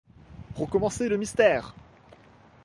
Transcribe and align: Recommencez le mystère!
Recommencez 0.55 1.07
le 1.09 1.15
mystère! 1.17 1.75